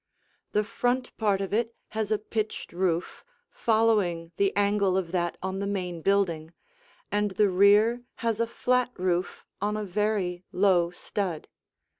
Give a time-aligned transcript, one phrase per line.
[0.53, 5.59] The front part of it has a pitched roof following the angle of that on
[5.59, 6.55] the main building,
[7.11, 11.47] and the rear has a flat roof on a very low stud.